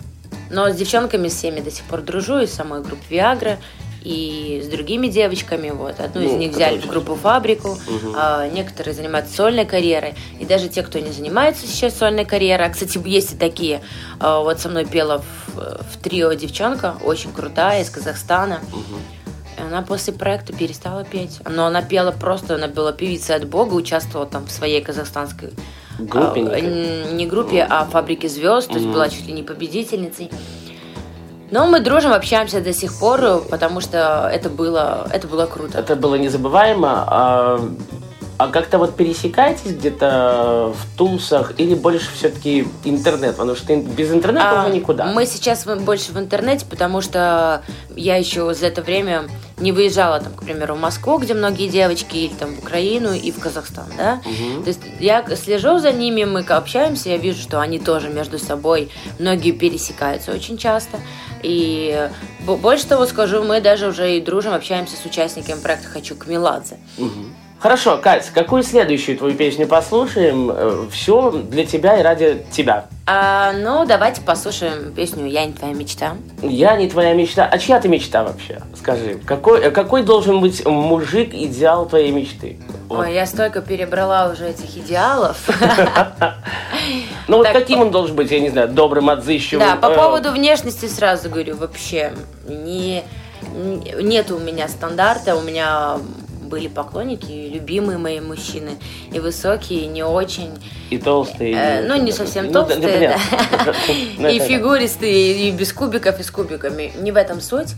Но 0.52 0.70
с 0.70 0.76
девчонками 0.76 1.28
всеми 1.28 1.60
до 1.60 1.70
сих 1.70 1.84
пор 1.84 2.02
дружу, 2.02 2.38
и 2.40 2.46
с 2.46 2.52
самой 2.52 2.82
группы 2.82 3.02
Виагра, 3.10 3.58
и 4.02 4.60
с 4.64 4.68
другими 4.68 5.06
девочками. 5.06 5.70
Вот. 5.70 5.98
Одну 6.00 6.20
из 6.22 6.32
Ну, 6.32 6.38
них 6.38 6.52
взяли 6.52 6.78
в 6.78 6.86
группу 6.88 7.14
Фабрику, 7.14 7.78
Мгм. 7.86 8.14
а, 8.16 8.48
некоторые 8.48 8.94
занимаются 8.94 9.34
сольной 9.34 9.64
карьерой. 9.64 10.14
И 10.40 10.44
даже 10.44 10.68
те, 10.68 10.82
кто 10.82 10.98
не 10.98 11.10
занимается 11.10 11.66
сейчас 11.66 11.96
сольной 11.96 12.24
карьерой, 12.24 12.66
а, 12.66 12.70
кстати, 12.70 13.00
есть 13.06 13.32
и 13.34 13.36
такие. 13.36 13.80
А, 14.20 14.40
Вот 14.40 14.60
со 14.60 14.68
мной 14.68 14.84
пела 14.86 15.22
в, 15.22 15.56
в 15.92 15.96
трио 16.02 16.32
девчонка, 16.34 16.96
очень 17.04 17.32
крутая, 17.32 17.82
из 17.82 17.90
Казахстана. 17.90 18.60
И 19.56 19.62
она 19.62 19.82
после 19.82 20.12
проекта 20.12 20.52
перестала 20.52 21.04
петь. 21.04 21.38
Но 21.48 21.66
она 21.66 21.80
пела 21.82 22.10
просто, 22.10 22.56
она 22.56 22.66
была 22.68 22.92
певицей 22.92 23.36
от 23.36 23.46
бога, 23.46 23.74
участвовала 23.74 24.28
там 24.28 24.46
в 24.46 24.50
своей 24.50 24.82
казахстанской 24.82 25.50
Группе 25.98 26.40
а, 26.40 26.44
некой. 26.44 26.60
н- 26.62 27.16
не 27.16 27.26
группе, 27.26 27.66
а 27.68 27.84
фабрике 27.84 28.28
звезд, 28.28 28.68
то 28.68 28.74
есть 28.74 28.86
была 28.86 29.08
чуть 29.08 29.26
ли 29.26 29.32
не 29.32 29.42
победительницей. 29.42 30.30
Но 31.50 31.66
мы 31.66 31.80
дружим, 31.80 32.12
общаемся 32.12 32.60
до 32.62 32.72
сих 32.72 32.98
пор, 32.98 33.42
потому 33.50 33.80
что 33.82 34.30
это 34.32 34.48
было, 34.48 35.06
это 35.12 35.26
было 35.28 35.44
круто. 35.46 35.78
Это 35.78 35.96
было 35.96 36.14
незабываемо. 36.14 37.04
А, 37.06 37.60
а 38.38 38.48
как-то 38.48 38.78
вот 38.78 38.96
пересекаетесь 38.96 39.72
где-то 39.72 40.72
в 40.74 40.96
тусах 40.96 41.52
или 41.58 41.74
больше 41.74 42.08
все-таки 42.16 42.66
интернет? 42.84 43.36
Потому 43.36 43.54
что 43.54 43.76
без 43.76 44.10
интернета 44.10 44.62
А, 44.62 44.64
уже 44.64 44.74
никуда. 44.74 45.04
Мы 45.04 45.26
сейчас 45.26 45.66
больше 45.66 46.12
в 46.12 46.18
интернете, 46.18 46.64
потому 46.68 47.02
что 47.02 47.62
я 47.94 48.16
еще 48.16 48.54
за 48.54 48.66
это 48.68 48.80
время 48.80 49.24
не 49.62 49.72
выезжала, 49.72 50.20
там, 50.20 50.34
к 50.34 50.42
примеру, 50.44 50.74
в 50.74 50.80
Москву, 50.80 51.18
где 51.18 51.32
многие 51.34 51.68
девочки, 51.68 52.16
или 52.16 52.34
там 52.34 52.54
в 52.54 52.58
Украину 52.58 53.12
и 53.14 53.30
в 53.30 53.38
Казахстан, 53.38 53.86
да. 53.96 54.20
То 54.62 54.68
есть 54.68 54.80
я 55.00 55.24
слежу 55.36 55.78
за 55.78 55.92
ними, 55.92 56.24
мы 56.24 56.40
общаемся, 56.40 57.08
я 57.10 57.16
вижу, 57.16 57.40
что 57.40 57.60
они 57.60 57.78
тоже 57.78 58.08
между 58.10 58.38
собой, 58.38 58.90
многие 59.18 59.52
пересекаются 59.52 60.32
очень 60.32 60.58
часто. 60.58 60.98
И 61.42 62.08
бо- 62.46 62.56
больше 62.56 62.86
того 62.86 63.06
скажу, 63.06 63.42
мы 63.42 63.60
даже 63.60 63.88
уже 63.88 64.16
и 64.16 64.20
дружим, 64.20 64.52
общаемся 64.52 64.96
с 64.96 65.04
участниками 65.06 65.60
проекта 65.60 65.88
«Хочу 65.88 66.14
к 66.14 66.26
Меладзе». 66.26 66.76
Хорошо, 67.62 67.98
Кать, 67.98 68.28
какую 68.34 68.64
следующую 68.64 69.16
твою 69.16 69.36
песню 69.36 69.68
послушаем? 69.68 70.90
Все 70.90 71.30
для 71.30 71.64
тебя 71.64 72.00
и 72.00 72.02
ради 72.02 72.44
тебя. 72.50 72.86
А, 73.06 73.52
ну, 73.52 73.86
давайте 73.86 74.20
послушаем 74.20 74.92
песню 74.92 75.26
«Я 75.26 75.46
не 75.46 75.52
твоя 75.52 75.72
мечта». 75.72 76.16
Я 76.42 76.76
не 76.76 76.88
твоя 76.88 77.14
мечта. 77.14 77.48
А 77.48 77.58
чья 77.58 77.80
ты 77.80 77.88
мечта 77.88 78.24
вообще? 78.24 78.60
Скажи, 78.76 79.20
какой, 79.24 79.60
э, 79.60 79.70
какой 79.70 80.02
должен 80.02 80.40
быть 80.40 80.66
мужик 80.66 81.32
идеал 81.34 81.86
твоей 81.86 82.10
мечты? 82.10 82.58
Вот. 82.88 83.06
Ой, 83.06 83.14
я 83.14 83.26
столько 83.26 83.60
перебрала 83.60 84.28
уже 84.32 84.48
этих 84.48 84.76
идеалов. 84.76 85.48
Ну 87.28 87.36
вот 87.36 87.48
каким 87.48 87.80
он 87.80 87.92
должен 87.92 88.16
быть, 88.16 88.32
я 88.32 88.40
не 88.40 88.50
знаю, 88.50 88.68
добрым, 88.68 89.08
отзывчивым? 89.08 89.64
Да, 89.64 89.76
по 89.76 89.92
э, 89.92 89.96
поводу 89.96 90.32
внешности 90.32 90.86
сразу 90.86 91.30
говорю, 91.30 91.56
вообще 91.56 92.12
не, 92.44 93.04
не- 93.54 94.02
нет 94.02 94.32
у 94.32 94.40
меня 94.40 94.66
стандарта, 94.66 95.36
у 95.36 95.42
меня 95.42 95.98
были 96.52 96.68
поклонники, 96.68 97.50
любимые 97.50 97.96
мои 97.96 98.20
мужчины, 98.20 98.72
и 99.10 99.18
высокие, 99.20 99.84
и 99.84 99.86
не 99.86 100.02
очень. 100.02 100.50
И 100.90 100.98
толстые. 100.98 101.54
Э, 101.54 101.82
ну, 101.88 101.96
не 101.96 102.12
совсем 102.12 102.48
Ну, 102.48 102.52
да, 102.52 102.64
толстые, 102.64 103.08
да. 103.08 103.74
Ну, 104.18 104.28
И 104.28 104.38
фигуристые, 104.38 105.48
и 105.48 105.50
без 105.50 105.72
кубиков, 105.72 106.20
и 106.20 106.22
с 106.22 106.30
кубиками. 106.30 106.92
Не 106.98 107.10
в 107.10 107.16
этом 107.16 107.40
суть. 107.40 107.70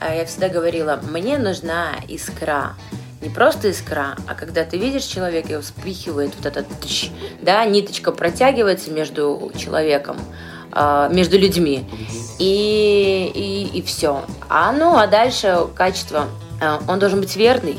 А 0.00 0.14
Я 0.14 0.24
всегда 0.24 0.48
говорила, 0.48 0.98
мне 1.10 1.36
нужна 1.36 1.90
искра. 2.08 2.72
Не 3.20 3.28
просто 3.28 3.68
искра, 3.68 4.16
а 4.26 4.34
когда 4.34 4.64
ты 4.64 4.78
видишь 4.78 5.04
человека, 5.04 5.52
и 5.52 5.60
вспыхивает 5.60 6.32
вот 6.34 6.46
этот 6.46 6.66
тыщ, 6.80 7.10
да, 7.42 7.62
ниточка 7.66 8.12
протягивается 8.12 8.90
между 8.90 9.52
человеком, 9.58 10.16
а, 10.72 11.08
между 11.08 11.38
людьми, 11.38 11.84
и, 12.38 13.30
и, 13.34 13.78
и 13.78 13.82
все. 13.82 14.24
А 14.48 14.72
ну, 14.72 14.96
а 14.96 15.06
дальше 15.06 15.66
качество. 15.76 16.28
А, 16.62 16.80
Он 16.88 16.98
должен 16.98 17.20
быть 17.20 17.36
верный, 17.36 17.78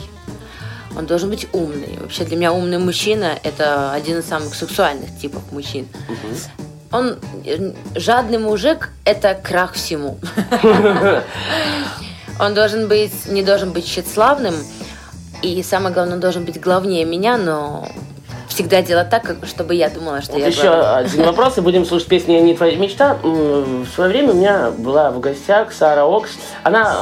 он 0.95 1.05
должен 1.05 1.29
быть 1.29 1.47
умный. 1.53 1.97
Вообще 2.00 2.23
для 2.25 2.38
меня 2.38 2.53
умный 2.53 2.77
мужчина– 2.77 3.38
это 3.43 3.91
один 3.93 4.19
из 4.19 4.25
самых 4.25 4.53
сексуальных 4.55 5.17
типов 5.17 5.41
мужчин. 5.51 5.88
Он 6.91 7.17
э, 7.45 7.73
жадный 7.95 8.38
мужик– 8.38 8.89
это 9.05 9.33
крах 9.33 9.73
всему. 9.73 10.19
Он 12.39 12.55
должен 12.55 12.88
быть, 12.88 13.27
не 13.27 13.43
должен 13.43 13.71
быть 13.71 13.85
тщеславным, 13.85 14.55
и 15.43 15.62
самое 15.62 15.93
главное, 15.93 16.15
он 16.15 16.19
должен 16.19 16.45
быть 16.45 16.59
главнее 16.59 17.05
меня, 17.05 17.38
но 17.38 17.88
всегда 18.53 18.81
делать 18.81 19.10
так, 19.10 19.36
чтобы 19.45 19.75
я 19.75 19.89
думала, 19.89 20.22
что 20.22 20.33
Вот 20.33 20.41
я 20.41 20.48
еще 20.48 20.63
главная. 20.63 20.98
один 20.98 21.25
вопрос, 21.25 21.57
и 21.57 21.62
будем 21.62 21.86
слушать 21.86 22.07
песни 22.07 22.33
«Не 22.36 22.55
твоя 22.55 22.77
мечта». 22.77 23.17
В 23.24 23.88
свое 23.88 24.10
время 24.10 24.31
у 24.31 24.36
меня 24.36 24.72
была 24.77 25.12
в 25.12 25.19
гостях 25.19 25.74
Сара 25.74 26.05
Окс. 26.05 26.31
Она 26.63 26.98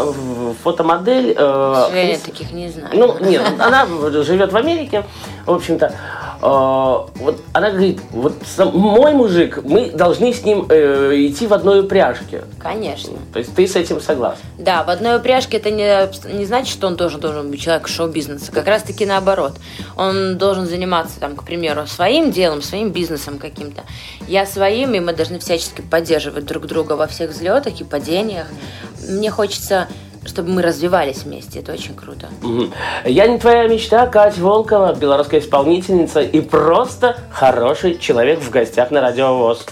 фотомодель. 0.63 1.36
э, 1.38 1.74
актриса. 1.88 2.25
таких 2.25 2.51
не 2.51 2.70
знаю. 2.70 2.89
Ну, 2.93 3.17
нет, 3.20 3.43
она 3.60 3.86
живет 4.23 4.52
в 4.54 4.58
Америке, 4.58 5.04
в 5.45 5.52
общем-то. 5.52 5.93
Э, 6.41 7.08
Вот 7.15 7.41
она 7.54 7.69
говорит, 7.69 7.99
вот 8.12 8.34
сам- 8.45 8.75
мой 8.75 9.13
мужик, 9.13 9.60
мы 9.63 9.91
должны 9.91 10.34
с 10.34 10.43
ним 10.43 10.65
э, 10.69 11.13
идти 11.27 11.45
в 11.47 11.54
одной 11.54 11.82
упряжке. 11.82 12.43
Конечно. 12.60 13.13
То 13.34 13.39
есть 13.39 13.54
ты 13.54 13.67
с 13.67 13.75
этим 13.75 14.01
согласна? 14.01 14.41
Да, 14.58 14.84
в 14.84 14.89
одной 14.89 15.17
упряжке 15.17 15.58
это 15.58 15.69
не, 15.69 16.10
не 16.36 16.45
значит, 16.45 16.73
что 16.73 16.88
он 16.88 16.97
тоже 16.97 17.17
должен 17.19 17.51
быть 17.51 17.62
человек 17.62 17.88
шоу-бизнеса. 17.88 18.51
Как 18.51 18.67
раз 18.67 18.84
таки 18.84 19.06
наоборот. 19.06 19.54
Он 19.97 20.38
должен 20.38 20.65
заниматься, 20.65 21.19
там, 21.19 21.36
к 21.36 21.43
примеру, 21.43 21.86
своим 21.88 22.32
делом, 22.32 22.62
своим 22.62 22.89
бизнесом 22.91 23.38
каким-то. 23.38 23.84
Я 24.27 24.45
своим, 24.45 24.93
и 24.93 24.99
мы 24.99 25.13
должны 25.13 25.39
всячески 25.39 25.82
поддерживать 25.82 26.45
друг 26.45 26.65
друга 26.65 26.93
во 26.93 27.08
всех 27.08 27.32
взлетах 27.32 27.80
и 27.80 27.84
падениях. 27.84 28.47
Мне 29.08 29.30
хочется, 29.30 29.88
чтобы 30.25 30.51
мы 30.51 30.62
развивались 30.62 31.23
вместе. 31.23 31.60
Это 31.60 31.73
очень 31.73 31.95
круто. 31.95 32.29
Я 33.05 33.27
не 33.27 33.39
твоя 33.39 33.67
мечта, 33.67 34.07
Катя 34.07 34.41
Волкова, 34.41 34.93
белорусская 34.93 35.39
исполнительница 35.39 36.21
и 36.21 36.41
просто 36.41 37.17
хороший 37.31 37.97
человек 37.97 38.39
в 38.39 38.49
гостях 38.49 38.91
на 38.91 39.01
Радио 39.01 39.36
ВОЗ. 39.38 39.65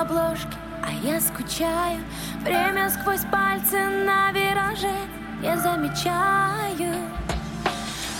Обложке, 0.00 0.56
а 0.82 0.92
я 1.02 1.20
скучаю. 1.20 2.00
Время 2.42 2.90
сквозь 2.90 3.24
пальцы 3.30 3.78
на 4.06 4.32
вираже 4.32 4.94
Я 5.42 5.56
замечаю. 5.58 6.94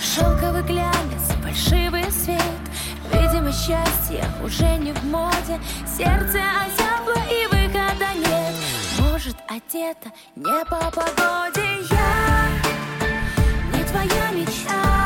Шелковый 0.01 0.63
глянец, 0.63 1.23
фальшивый 1.41 2.11
свет. 2.11 2.41
Видимо, 3.11 3.51
счастье 3.51 4.23
уже 4.43 4.77
не 4.77 4.93
в 4.93 5.03
моде. 5.05 5.59
Сердце 5.85 6.39
озябло 6.63 7.21
и 7.29 7.47
выхода 7.47 8.13
нет. 8.15 8.55
Может, 8.99 9.37
одета 9.47 10.11
не 10.35 10.65
по 10.65 10.91
погоде 10.91 11.81
Я. 11.89 12.47
Не 13.73 13.83
твоя 13.83 14.31
мечта 14.31 15.00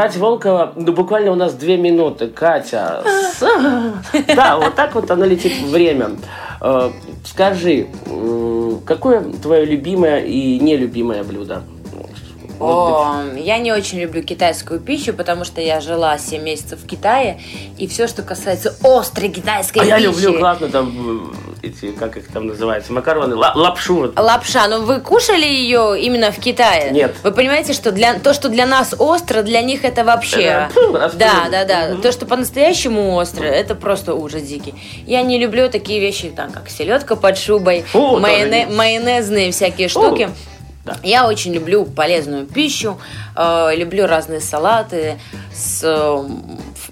Катя 0.00 0.18
Волкова, 0.18 0.72
ну 0.76 0.92
буквально 0.94 1.30
у 1.30 1.34
нас 1.34 1.52
две 1.52 1.76
минуты. 1.76 2.28
Катя, 2.28 3.04
да, 4.34 4.56
вот 4.56 4.74
так 4.74 4.94
вот 4.94 5.10
оно 5.10 5.26
летит 5.26 5.52
время. 5.68 6.12
Э, 6.62 6.88
Скажи, 7.22 7.86
какое 8.86 9.22
твое 9.42 9.66
любимое 9.66 10.20
и 10.20 10.58
нелюбимое 10.58 11.22
блюдо? 11.22 11.64
О, 12.60 13.14
я 13.36 13.58
не 13.58 13.72
очень 13.72 14.00
люблю 14.00 14.22
китайскую 14.22 14.80
пищу, 14.80 15.12
потому 15.14 15.44
что 15.44 15.60
я 15.60 15.80
жила 15.80 16.18
7 16.18 16.42
месяцев 16.42 16.78
в 16.82 16.86
Китае, 16.86 17.40
и 17.78 17.86
все, 17.86 18.06
что 18.06 18.22
касается 18.22 18.74
острой 18.82 19.28
китайской 19.30 19.78
А 19.78 19.82
пищи... 19.82 19.90
я 19.90 19.98
люблю, 19.98 20.38
классно, 20.38 20.68
там, 20.68 21.32
э, 21.62 21.66
эти, 21.68 21.92
как 21.92 22.16
их 22.16 22.28
там 22.28 22.46
называется, 22.46 22.92
макароны, 22.92 23.34
ла- 23.34 23.52
лапшу. 23.54 24.12
Лапша, 24.16 24.68
но 24.68 24.80
вы 24.80 25.00
кушали 25.00 25.44
ее 25.46 26.00
именно 26.00 26.30
в 26.32 26.38
Китае? 26.38 26.90
Нет. 26.90 27.14
Вы 27.22 27.32
понимаете, 27.32 27.72
что 27.72 27.92
для 27.92 28.18
то, 28.18 28.34
что 28.34 28.48
для 28.48 28.66
нас 28.66 28.94
остро, 28.98 29.42
для 29.42 29.62
них 29.62 29.84
это 29.84 30.04
вообще. 30.04 30.68
Фу, 30.74 30.92
остро. 30.94 31.18
да, 31.18 31.48
да, 31.50 31.64
да. 31.64 31.88
Мгм. 31.92 32.02
То, 32.02 32.12
что 32.12 32.26
по-настоящему 32.26 33.14
остро, 33.14 33.44
это 33.44 33.74
просто 33.74 34.14
ужас 34.14 34.42
дикий. 34.42 34.74
Я 35.06 35.22
не 35.22 35.38
люблю 35.38 35.68
такие 35.70 36.00
вещи, 36.00 36.28
там, 36.28 36.50
как 36.52 36.68
селедка 36.68 37.16
под 37.16 37.38
шубой, 37.38 37.84
тоже 37.92 38.22
майоне- 38.22 38.66
не- 38.68 38.74
майонезные 38.74 39.50
всякие 39.52 39.88
штуки. 39.88 40.30
Да. 40.90 40.96
Я 41.02 41.26
очень 41.26 41.52
люблю 41.54 41.84
полезную 41.84 42.46
пищу, 42.46 42.98
э, 43.36 43.70
люблю 43.76 44.06
разные 44.06 44.40
салаты 44.40 45.18
с 45.54 45.82
э, 45.82 46.24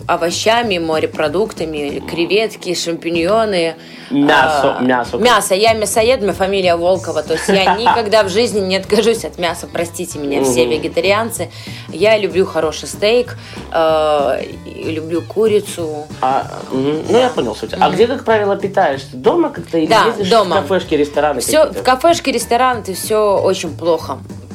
овощами, 0.07 0.79
морепродуктами, 0.79 2.03
креветки, 2.09 2.75
шампиньоны. 2.75 3.77
Мясо, 4.11 4.79
э, 4.81 4.85
мясо. 4.85 5.17
Мясо. 5.19 5.55
Я 5.55 5.75
мясоед, 5.75 6.23
меня 6.23 6.33
фамилия 6.33 6.77
Волкова. 6.77 7.23
То 7.23 7.35
есть 7.35 7.49
я 7.49 7.75
никогда 7.79 8.23
в 8.23 8.29
жизни 8.29 8.61
не 8.61 8.77
откажусь 8.77 9.25
от 9.25 9.39
мяса. 9.39 9.69
Простите 9.71 10.19
меня, 10.19 10.43
все 10.45 10.67
вегетарианцы. 10.67 11.51
Я 11.89 12.17
люблю 12.17 12.47
хороший 12.47 12.89
стейк, 12.89 13.37
э, 13.73 14.43
люблю 14.65 15.23
курицу. 15.23 16.07
А, 16.21 16.47
ну, 16.73 17.19
я 17.19 17.29
понял 17.29 17.55
суть. 17.55 17.75
А 17.79 17.91
где, 17.91 18.07
как 18.07 18.25
правило, 18.25 18.57
питаешься? 18.57 19.09
Дома 19.13 19.51
как-то 19.51 19.79
или 19.79 19.87
Да, 19.87 20.07
дома. 20.31 20.63
в 20.63 20.69
кафешки, 20.69 20.95
рестораны 20.95 21.41
Все 21.41 21.67
в 21.67 21.83
кафешке, 21.83 22.33
ресторан, 22.33 22.79
это 22.79 22.95
все 22.95 23.39
очень 23.39 23.77
плохо. 23.77 23.88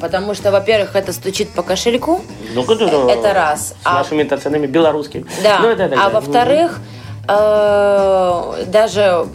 Потому 0.00 0.34
что, 0.34 0.50
во-первых, 0.50 0.96
это 0.96 1.12
стучит 1.12 1.50
по 1.50 1.62
кошельку. 1.62 2.20
Ну, 2.54 2.62
это, 3.08 3.32
раз. 3.32 3.68
С 3.68 3.74
А- 3.84 3.94
нашими-то 3.94 4.36
ценами 4.36 4.66
белорусскими. 4.66 5.24
Да. 5.42 5.60
Ну, 5.60 5.68
это, 5.68 5.84
это, 5.84 5.94
а 5.94 6.10
да. 6.10 6.20
во-вторых, 6.20 6.80
э, 7.28 8.64
даже 8.66 9.26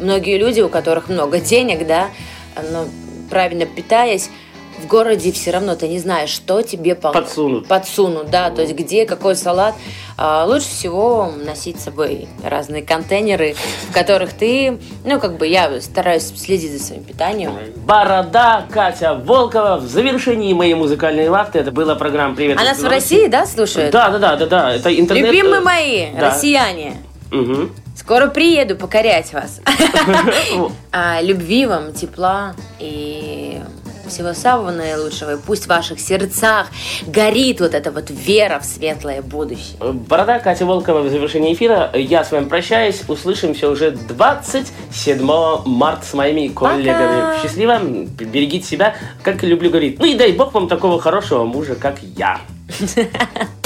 многие 0.00 0.38
люди, 0.38 0.60
у 0.60 0.68
которых 0.68 1.08
много 1.08 1.40
денег, 1.40 1.86
да, 1.86 2.08
но 2.70 2.86
правильно 3.30 3.66
питаясь, 3.66 4.30
в 4.82 4.86
городе 4.86 5.32
все 5.32 5.50
равно 5.50 5.74
ты 5.76 5.88
не 5.88 5.98
знаешь, 5.98 6.30
что 6.30 6.62
тебе 6.62 6.94
пол- 6.94 7.12
Подсунут. 7.12 7.66
Подсунут, 7.68 8.30
да, 8.30 8.50
то 8.50 8.62
есть 8.62 8.74
где 8.74 9.06
какой 9.06 9.36
салат. 9.36 9.74
А, 10.16 10.44
лучше 10.46 10.66
всего 10.68 11.30
носить 11.44 11.80
с 11.80 11.84
собой 11.84 12.26
разные 12.42 12.82
контейнеры, 12.82 13.54
в 13.88 13.92
которых 13.92 14.32
ты, 14.32 14.78
ну, 15.04 15.20
как 15.20 15.36
бы 15.38 15.46
я 15.46 15.80
стараюсь 15.80 16.24
следить 16.36 16.72
за 16.72 16.84
своим 16.84 17.04
питанием. 17.04 17.52
Борода 17.76 18.66
Катя 18.70 19.14
Волкова 19.14 19.76
в 19.76 19.86
завершении 19.86 20.52
моей 20.54 20.74
музыкальной 20.74 21.28
вахты. 21.28 21.60
Это 21.60 21.70
была 21.70 21.94
программа 21.94 22.34
«Привет 22.34 22.58
А 22.60 22.64
нас 22.64 22.78
в 22.78 22.80
Беларуси». 22.80 22.94
России, 23.14 23.26
да, 23.28 23.46
слушают? 23.46 23.92
Да, 23.92 24.08
да, 24.10 24.18
да, 24.18 24.36
да, 24.36 24.46
да. 24.46 24.74
Это 24.74 24.92
интернет. 24.98 25.26
Любимые 25.26 25.60
э, 25.60 25.64
мои, 25.64 26.06
да. 26.18 26.30
россияне, 26.30 26.96
Мгм. 27.30 27.70
скоро 27.96 28.26
приеду 28.26 28.74
покорять 28.74 29.32
вас. 29.32 29.60
А, 30.90 31.20
любви 31.22 31.66
вам, 31.66 31.92
тепла 31.92 32.54
и 32.80 33.47
всего 34.08 34.32
самого 34.34 34.70
наилучшего. 34.70 35.34
И 35.34 35.36
пусть 35.36 35.64
в 35.64 35.68
ваших 35.68 36.00
сердцах 36.00 36.68
горит 37.06 37.60
вот 37.60 37.74
эта 37.74 37.90
вот 37.90 38.10
вера 38.10 38.58
в 38.58 38.64
светлое 38.64 39.22
будущее. 39.22 39.76
Борода 39.80 40.38
Катя 40.38 40.66
Волкова 40.66 41.00
в 41.00 41.10
завершении 41.10 41.54
эфира. 41.54 41.90
Я 41.94 42.24
с 42.24 42.32
вами 42.32 42.46
прощаюсь. 42.46 43.02
Услышимся 43.08 43.68
уже 43.68 43.92
27 43.92 45.24
марта 45.66 46.06
с 46.06 46.14
моими 46.14 46.48
коллегами. 46.48 47.40
Счастливо. 47.42 47.78
Берегите 47.78 48.66
себя, 48.66 48.96
как 49.22 49.42
люблю 49.42 49.70
говорить. 49.70 49.98
Ну 49.98 50.06
и 50.06 50.14
дай 50.14 50.32
бог 50.32 50.54
вам 50.54 50.68
такого 50.68 51.00
хорошего 51.00 51.44
мужа, 51.44 51.74
как 51.74 51.98
я. 52.02 52.40
Идем 52.80 53.06